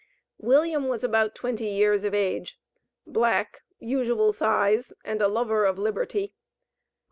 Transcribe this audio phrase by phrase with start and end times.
[0.39, 2.57] William was about twenty years of age,
[3.05, 6.33] black, usual size, and a lover of liberty.